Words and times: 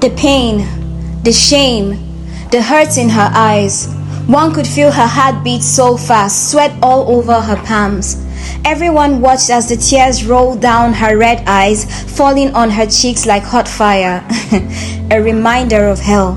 The 0.00 0.08
pain, 0.16 1.22
the 1.24 1.32
shame, 1.32 1.90
the 2.50 2.62
hurt 2.62 2.96
in 2.96 3.10
her 3.10 3.30
eyes. 3.34 3.86
One 4.26 4.54
could 4.54 4.66
feel 4.66 4.90
her 4.90 5.06
heart 5.06 5.44
beat 5.44 5.62
so 5.62 5.98
fast, 5.98 6.50
sweat 6.50 6.72
all 6.82 7.14
over 7.14 7.38
her 7.38 7.62
palms. 7.66 8.16
Everyone 8.64 9.20
watched 9.20 9.50
as 9.50 9.68
the 9.68 9.76
tears 9.76 10.24
rolled 10.24 10.62
down 10.62 10.94
her 10.94 11.18
red 11.18 11.44
eyes, 11.46 11.84
falling 12.16 12.54
on 12.54 12.70
her 12.70 12.86
cheeks 12.86 13.26
like 13.26 13.42
hot 13.42 13.68
fire. 13.68 14.26
a 15.10 15.20
reminder 15.20 15.86
of 15.88 16.00
hell. 16.00 16.32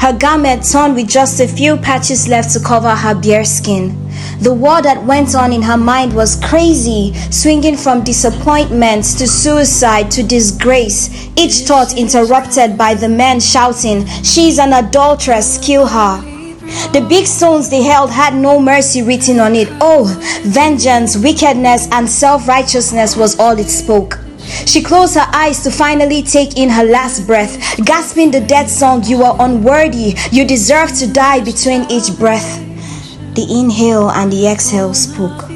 Her 0.00 0.16
garment 0.16 0.66
torn 0.70 0.94
with 0.94 1.08
just 1.08 1.40
a 1.40 1.46
few 1.46 1.76
patches 1.76 2.26
left 2.26 2.54
to 2.54 2.60
cover 2.60 2.94
her 2.94 3.14
bare 3.14 3.44
skin. 3.44 4.07
The 4.40 4.54
war 4.54 4.80
that 4.82 5.04
went 5.04 5.34
on 5.34 5.52
in 5.52 5.62
her 5.62 5.76
mind 5.76 6.12
was 6.12 6.36
crazy, 6.36 7.12
swinging 7.30 7.76
from 7.76 8.04
disappointment 8.04 9.04
to 9.18 9.26
suicide 9.26 10.12
to 10.12 10.22
disgrace, 10.22 11.28
each 11.36 11.66
thought 11.66 11.98
interrupted 11.98 12.78
by 12.78 12.94
the 12.94 13.08
men 13.08 13.40
shouting, 13.40 14.06
She's 14.22 14.60
an 14.60 14.72
adulteress, 14.72 15.58
kill 15.58 15.88
her. 15.88 16.22
The 16.92 17.04
big 17.08 17.26
stones 17.26 17.68
they 17.68 17.82
held 17.82 18.10
had 18.10 18.34
no 18.34 18.60
mercy 18.60 19.02
written 19.02 19.40
on 19.40 19.56
it. 19.56 19.68
Oh, 19.80 20.04
vengeance, 20.44 21.16
wickedness, 21.16 21.88
and 21.90 22.08
self 22.08 22.46
righteousness 22.46 23.16
was 23.16 23.38
all 23.40 23.58
it 23.58 23.68
spoke. 23.68 24.20
She 24.66 24.82
closed 24.82 25.16
her 25.16 25.28
eyes 25.32 25.62
to 25.64 25.70
finally 25.70 26.22
take 26.22 26.56
in 26.56 26.68
her 26.68 26.84
last 26.84 27.26
breath, 27.26 27.58
gasping 27.84 28.30
the 28.30 28.40
death 28.40 28.70
song, 28.70 29.02
You 29.04 29.24
are 29.24 29.36
unworthy, 29.40 30.14
you 30.30 30.44
deserve 30.46 30.92
to 30.98 31.12
die 31.12 31.40
between 31.40 31.90
each 31.90 32.16
breath. 32.18 32.67
The 33.38 33.46
inhale 33.56 34.10
and 34.10 34.32
the 34.32 34.48
exhale 34.48 34.92
spoke. 34.94 35.46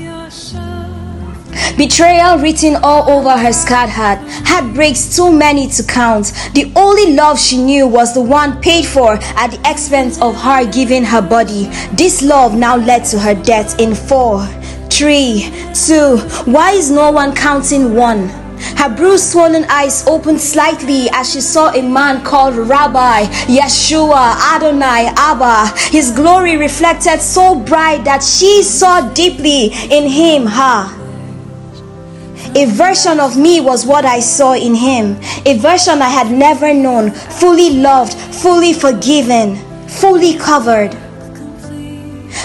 Betrayal 1.76 2.38
written 2.38 2.76
all 2.76 3.10
over 3.10 3.36
her 3.36 3.52
scarred 3.52 3.90
heart. 3.90 4.20
Heartbreaks 4.46 5.16
too 5.16 5.32
many 5.32 5.66
to 5.66 5.82
count. 5.82 6.26
The 6.54 6.70
only 6.76 7.14
love 7.16 7.40
she 7.40 7.58
knew 7.60 7.88
was 7.88 8.14
the 8.14 8.20
one 8.20 8.60
paid 8.60 8.86
for 8.86 9.14
at 9.14 9.48
the 9.48 9.60
expense 9.68 10.22
of 10.22 10.36
her 10.36 10.64
giving 10.70 11.02
her 11.02 11.20
body. 11.20 11.64
This 11.94 12.22
love 12.22 12.54
now 12.54 12.76
led 12.76 13.04
to 13.06 13.18
her 13.18 13.34
death 13.34 13.80
in 13.80 13.96
four, 13.96 14.46
three, 14.88 15.50
two. 15.74 16.18
Why 16.44 16.70
is 16.74 16.88
no 16.88 17.10
one 17.10 17.34
counting 17.34 17.96
one? 17.96 18.41
Her 18.76 18.88
bruised, 18.94 19.30
swollen 19.30 19.64
eyes 19.68 20.06
opened 20.06 20.40
slightly 20.40 21.08
as 21.10 21.32
she 21.32 21.40
saw 21.40 21.70
a 21.70 21.82
man 21.82 22.24
called 22.24 22.56
Rabbi, 22.56 23.24
Yeshua, 23.46 24.36
Adonai, 24.54 25.12
Abba. 25.16 25.72
His 25.90 26.10
glory 26.10 26.56
reflected 26.56 27.20
so 27.20 27.54
bright 27.54 28.04
that 28.04 28.22
she 28.22 28.62
saw 28.62 29.12
deeply 29.12 29.66
in 29.90 30.08
him 30.08 30.46
her. 30.46 30.98
A 32.54 32.66
version 32.66 33.18
of 33.18 33.38
me 33.38 33.60
was 33.60 33.86
what 33.86 34.04
I 34.04 34.20
saw 34.20 34.52
in 34.52 34.74
him, 34.74 35.16
a 35.46 35.56
version 35.56 36.02
I 36.02 36.08
had 36.10 36.30
never 36.30 36.74
known, 36.74 37.10
fully 37.10 37.70
loved, 37.70 38.12
fully 38.12 38.74
forgiven, 38.74 39.56
fully 39.88 40.36
covered. 40.36 40.94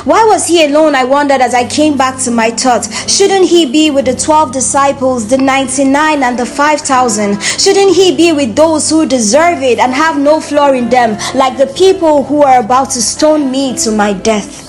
Why 0.04 0.24
was 0.26 0.48
he 0.48 0.66
alone? 0.66 0.96
I 0.96 1.04
wondered 1.04 1.42
as 1.42 1.54
I 1.54 1.68
came 1.68 1.98
back 1.98 2.20
to 2.24 2.32
my 2.32 2.50
thoughts. 2.50 2.88
Shouldn't 3.12 3.48
he 3.48 3.66
be 3.72 3.92
with 3.92 4.06
the 4.06 4.16
12 4.16 4.52
disciples, 4.52 5.28
the 5.28 5.38
99 5.38 6.24
and 6.24 6.38
the 6.38 6.46
5,000? 6.46 7.42
Shouldn't 7.42 7.96
he 7.96 8.16
be 8.16 8.32
with 8.32 8.56
those 8.56 8.90
who 8.90 9.06
deserve 9.06 9.62
it 9.64 9.80
and 9.80 9.94
have 9.94 10.20
no 10.20 10.40
flaw 10.40 10.72
in 10.72 10.90
them, 10.90 11.18
like 11.36 11.58
the 11.58 11.68
people 11.68 12.24
who 12.24 12.44
are 12.44 12.60
about 12.60 12.92
to 12.92 13.02
stone 13.02 13.52
me 13.52 13.76
to 13.78 13.92
my 13.92 14.14
death? 14.14 14.66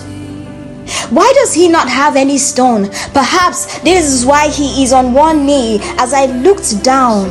Why 1.11 1.31
does 1.37 1.55
he 1.55 1.69
not 1.69 1.89
have 1.89 2.17
any 2.17 2.39
stone? 2.39 2.89
Perhaps 3.13 3.81
this 3.81 4.07
is 4.07 4.25
why 4.25 4.49
he 4.49 4.83
is 4.83 4.93
on 4.93 5.13
one 5.13 5.47
knee 5.47 5.79
as 5.99 6.13
I 6.13 6.27
looked 6.27 6.83
down. 6.83 7.29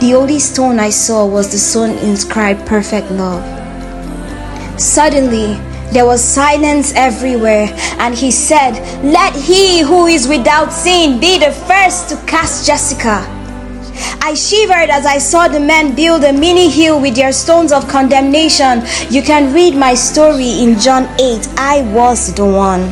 The 0.00 0.14
only 0.14 0.38
stone 0.38 0.78
I 0.78 0.90
saw 0.90 1.26
was 1.26 1.50
the 1.50 1.58
stone 1.58 1.90
inscribed 1.98 2.66
perfect 2.66 3.10
love. 3.10 3.42
Suddenly, 4.78 5.58
there 5.94 6.04
was 6.04 6.20
silence 6.20 6.92
everywhere, 6.96 7.68
and 8.00 8.16
he 8.16 8.32
said, 8.32 8.72
Let 9.04 9.32
he 9.36 9.80
who 9.80 10.06
is 10.06 10.26
without 10.26 10.72
sin 10.72 11.20
be 11.20 11.38
the 11.38 11.52
first 11.52 12.08
to 12.08 12.16
cast 12.26 12.66
Jessica. 12.66 13.24
I 14.20 14.34
shivered 14.34 14.90
as 14.90 15.06
I 15.06 15.18
saw 15.18 15.46
the 15.46 15.60
men 15.60 15.94
build 15.94 16.24
a 16.24 16.32
mini 16.32 16.68
hill 16.68 17.00
with 17.00 17.14
their 17.14 17.30
stones 17.30 17.70
of 17.70 17.86
condemnation. 17.86 18.82
You 19.08 19.22
can 19.22 19.54
read 19.54 19.76
my 19.76 19.94
story 19.94 20.62
in 20.64 20.80
John 20.80 21.04
8. 21.20 21.46
I 21.56 21.82
was 21.94 22.34
the 22.34 22.44
one. 22.44 22.82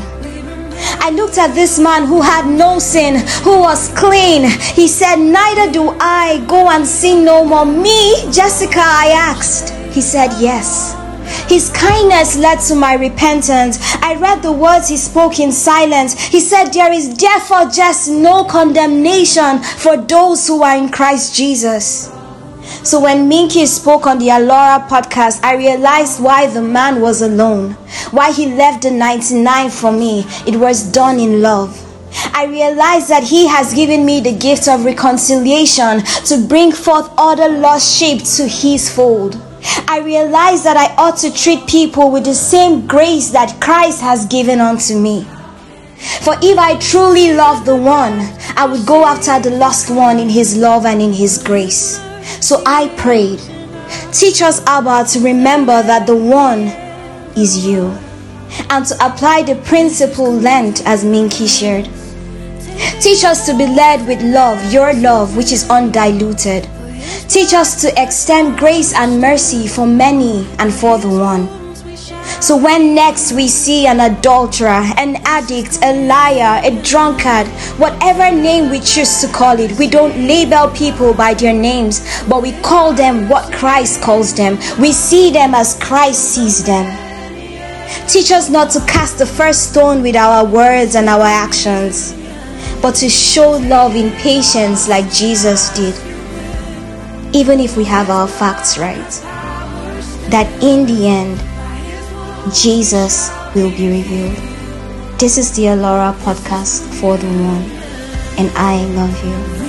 I 1.03 1.11
looked 1.11 1.39
at 1.39 1.57
this 1.57 1.81
man 1.81 2.07
who 2.07 2.21
had 2.21 2.47
no 2.47 2.79
sin, 2.79 3.27
who 3.43 3.59
was 3.59 3.89
clean. 3.99 4.49
He 4.75 4.87
said, 4.87 5.17
Neither 5.17 5.73
do 5.73 5.97
I. 5.99 6.45
Go 6.47 6.71
and 6.71 6.87
sin 6.87 7.25
no 7.25 7.45
more. 7.45 7.65
Me, 7.65 8.31
Jessica, 8.31 8.81
I 8.81 9.11
asked. 9.13 9.71
He 9.93 10.01
said, 10.01 10.31
Yes. 10.41 11.02
His 11.49 11.71
kindness 11.71 12.37
led 12.37 12.61
to 12.69 12.75
my 12.75 12.95
repentance. 12.95 13.79
I 14.03 14.15
read 14.17 14.43
the 14.43 14.53
words 14.53 14.89
he 14.89 14.97
spoke 14.97 15.39
in 15.39 15.53
silence. 15.53 16.19
He 16.19 16.41
said, 16.41 16.71
There 16.71 16.93
is 16.93 17.15
therefore 17.15 17.71
just 17.71 18.11
no 18.11 18.45
condemnation 18.45 19.59
for 19.63 19.97
those 19.97 20.47
who 20.47 20.63
are 20.63 20.77
in 20.77 20.89
Christ 20.91 21.35
Jesus. 21.35 22.11
So 22.85 23.01
when 23.01 23.29
Minky 23.29 23.67
spoke 23.67 24.07
on 24.07 24.19
the 24.19 24.31
Alora 24.31 24.87
podcast, 24.89 25.43
I 25.45 25.57
realized 25.57 26.23
why 26.23 26.47
the 26.47 26.63
man 26.63 27.01
was 27.01 27.23
alone, 27.23 27.73
why 28.11 28.33
he 28.33 28.47
left 28.55 28.83
the 28.83 28.91
99 28.91 29.71
for 29.71 29.93
me. 29.93 30.25
It 30.47 30.57
was 30.57 30.91
done 30.91 31.21
in 31.21 31.43
love. 31.43 31.79
I 32.35 32.47
realized 32.47 33.09
that 33.09 33.25
He 33.25 33.47
has 33.49 33.73
given 33.73 34.05
me 34.05 34.21
the 34.21 34.37
gift 34.37 34.69
of 34.69 34.85
reconciliation 34.85 36.03
to 36.27 36.47
bring 36.47 36.73
forth 36.73 37.11
other 37.17 37.49
lost 37.49 37.99
sheep 37.99 38.23
to 38.37 38.47
His 38.47 38.95
fold. 38.95 39.41
I 39.87 40.01
realize 40.05 40.65
that 40.65 40.77
I 40.77 40.95
ought 40.97 41.19
to 41.19 41.33
treat 41.33 41.67
people 41.67 42.11
with 42.11 42.25
the 42.25 42.35
same 42.35 42.87
grace 42.87 43.31
that 43.31 43.61
Christ 43.61 44.01
has 44.01 44.27
given 44.27 44.61
unto 44.61 44.99
me. 44.99 45.25
For 46.23 46.35
if 46.43 46.59
I 46.59 46.79
truly 46.79 47.33
love 47.33 47.65
the 47.65 47.77
one, 47.77 48.21
I 48.57 48.67
would 48.67 48.87
go 48.87 49.05
after 49.05 49.39
the 49.39 49.57
lost 49.57 49.89
one 49.91 50.19
in 50.19 50.29
his 50.29 50.57
love 50.57 50.85
and 50.85 51.01
in 51.01 51.13
his 51.13 51.43
grace. 51.43 52.01
So 52.41 52.63
I 52.67 52.89
prayed, 52.97 53.41
teach 54.13 54.43
us, 54.43 54.61
Abba, 54.67 55.09
to 55.11 55.21
remember 55.21 55.83
that 55.83 56.07
the 56.07 56.17
one 56.17 56.63
is 57.37 57.65
you 57.65 57.97
and 58.71 58.85
to 58.87 58.95
apply 59.05 59.43
the 59.43 59.57
principle 59.65 60.33
lent 60.33 60.85
as 60.87 61.05
Minky 61.05 61.47
shared. 61.47 61.89
Teach 63.01 63.25
us 63.25 63.47
to 63.47 63.57
be 63.57 63.67
led 63.67 64.07
with 64.07 64.23
love, 64.23 64.73
your 64.73 64.93
love, 64.95 65.37
which 65.37 65.53
is 65.53 65.69
undiluted. 65.71 66.69
Teach 67.29 67.55
us 67.55 67.81
to 67.83 68.03
extend 68.03 68.59
grace 68.59 68.95
and 68.95 69.21
mercy 69.21 69.67
for 69.67 69.87
many 69.87 70.47
and 70.59 70.73
for 70.73 70.99
the 70.99 71.09
one. 71.09 71.63
So 72.41 72.57
when 72.57 72.95
next 72.95 73.33
we 73.33 73.47
see 73.47 73.87
an 73.87 74.01
adulterer, 74.01 74.83
an 74.99 75.17
addict, 75.25 75.79
a 75.83 76.07
liar, 76.07 76.61
a 76.65 76.83
drunkard, 76.83 77.47
whatever 77.79 78.35
name 78.35 78.71
we 78.71 78.81
choose 78.81 79.21
to 79.21 79.29
call 79.29 79.59
it, 79.61 79.79
we 79.79 79.89
don't 79.89 80.27
label 80.27 80.69
people 80.69 81.15
by 81.15 81.35
their 81.35 81.53
names, 81.53 82.01
but 82.29 82.43
we 82.43 82.53
call 82.61 82.93
them 82.93 83.29
what 83.29 83.53
Christ 83.53 84.03
calls 84.03 84.35
them. 84.35 84.57
We 84.81 84.93
see 84.93 85.31
them 85.31 85.55
as 85.55 85.79
Christ 85.81 86.35
sees 86.35 86.65
them. 86.65 86.87
Teach 88.09 88.33
us 88.33 88.51
not 88.51 88.71
to 88.71 88.81
cast 88.87 89.19
the 89.19 89.27
first 89.27 89.71
stone 89.71 90.03
with 90.03 90.17
our 90.17 90.45
words 90.45 90.97
and 90.97 91.09
our 91.09 91.23
actions, 91.23 92.13
but 92.83 92.97
to 92.97 93.09
show 93.09 93.53
love 93.53 93.95
in 93.95 94.11
patience 94.17 94.89
like 94.89 95.11
Jesus 95.13 95.71
did 95.77 96.12
even 97.33 97.61
if 97.61 97.77
we 97.77 97.85
have 97.85 98.11
our 98.11 98.29
facts 98.29 98.77
right, 98.79 99.11
that 100.31 100.47
in 100.63 100.87
the 100.87 101.09
end, 101.09 101.39
Jesus 102.55 103.31
will 103.55 103.71
be 103.71 103.89
revealed. 103.89 104.37
This 105.19 105.39
is 105.39 105.55
the 105.57 105.69
Alora 105.69 106.15
podcast 106.21 106.83
for 107.01 107.17
the 107.17 107.27
one, 107.27 107.65
and 108.39 108.51
I 108.57 108.85
love 108.95 109.25
you. 109.25 109.62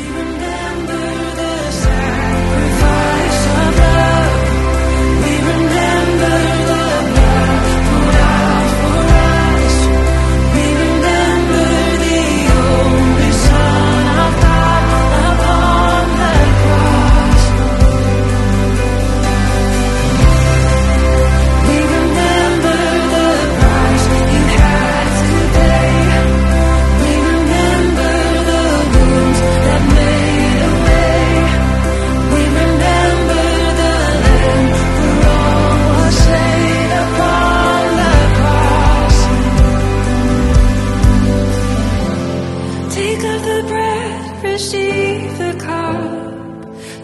the 43.44 43.63
bread, 43.68 44.44
receive 44.44 45.38
the 45.38 45.54
cup. 45.60 46.24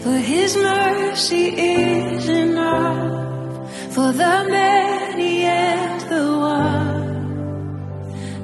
For 0.02 0.16
his 0.32 0.56
mercy 0.56 1.46
is 1.48 2.28
enough. 2.28 3.94
For 3.94 4.12
the 4.12 4.36
many 4.48 5.42
and 5.42 6.00
the 6.12 6.26
one. 6.38 7.00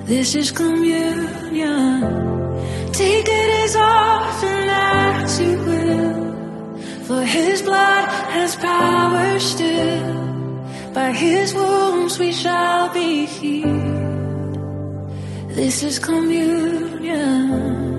This 0.04 0.34
is 0.34 0.50
communion. 0.50 2.00
Take 2.92 3.28
it 3.42 3.50
as 3.64 3.76
often 3.76 4.68
as 4.68 5.40
you 5.40 5.54
will. 5.68 6.76
For 7.08 7.22
his 7.22 7.62
blood 7.62 8.08
has 8.36 8.56
power 8.56 9.38
still. 9.40 10.14
By 10.92 11.12
his 11.12 11.54
wounds 11.54 12.18
we 12.18 12.32
shall 12.32 12.92
be 12.92 13.26
healed. 13.26 13.85
This 15.56 15.82
is 15.82 15.98
communion. 15.98 17.95